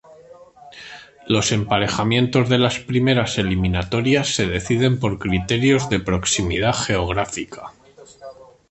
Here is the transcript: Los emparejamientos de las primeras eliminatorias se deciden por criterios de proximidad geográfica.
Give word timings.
Los 1.27 1.51
emparejamientos 1.51 2.49
de 2.49 2.57
las 2.57 2.79
primeras 2.79 3.37
eliminatorias 3.37 4.33
se 4.33 4.47
deciden 4.47 4.99
por 4.99 5.19
criterios 5.19 5.89
de 5.91 5.99
proximidad 5.99 6.73
geográfica. 6.73 7.71